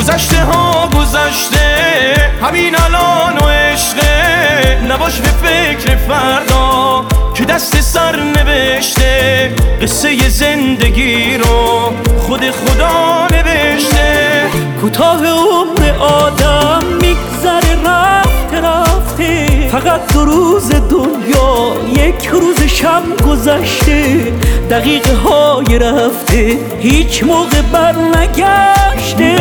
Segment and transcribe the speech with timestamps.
[0.00, 1.66] گذشته ها گذشته
[2.42, 4.78] همین الان و عشقه.
[4.88, 7.04] نباش به فکر فردا
[7.34, 9.52] که دست سر نوشته.
[9.82, 14.42] قصه زندگی رو خود خدا نوشته.
[14.80, 19.68] کوتاه عمر آدم میگذره رفته رفته.
[19.68, 21.74] فقط دو روز دنیا
[22.04, 24.32] یک روز شم گذشته.
[24.70, 29.36] دقیقه های رفته هیچ موقع بر نگشته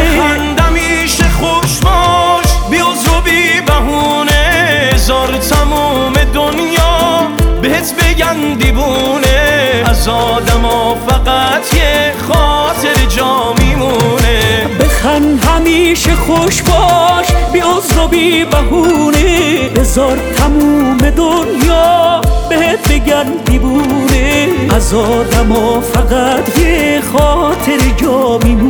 [8.56, 14.68] دیبونه از آدم ها فقط یه خاطر جا میمونه.
[14.80, 17.60] بخن همیشه خوش باش بی
[17.98, 19.70] و بی بهونه.
[19.70, 28.69] بذار تموم دنیا بهت بگن دیبونه از آدم ها فقط یه خاطر جا میمونه.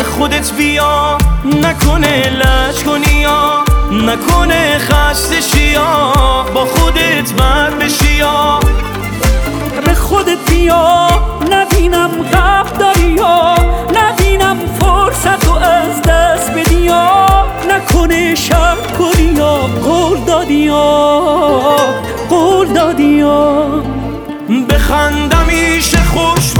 [0.00, 1.18] به خودت بیا.
[1.44, 3.64] نکنه لش کنی یا.
[3.92, 6.12] نکنه خسته شیا
[6.54, 8.60] با خودت بر بشیا
[9.86, 11.08] به خودت بیا.
[11.50, 13.54] نبینم غب داری یا.
[13.94, 17.26] نبینم فرصت و از دست بدی یا.
[17.70, 19.56] نکنه شب کنی یا.
[19.56, 21.64] قول دادی یا.
[22.30, 23.66] قول دادی یا.
[24.68, 26.52] بخندم میشه خوش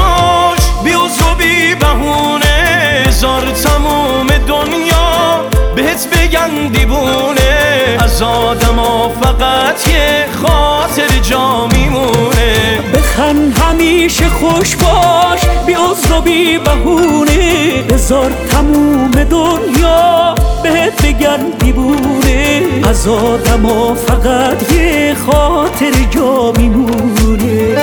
[6.72, 12.80] دیبونه از آدم ها فقط یه خاطر جا میمونه.
[12.94, 15.74] بخن همیشه خوش باش بی
[16.10, 17.82] و بی بهونه.
[17.82, 27.76] بذار تموم دنیا بهت بگن دیبونه از آدم ها فقط یه خاطر جا میمونه.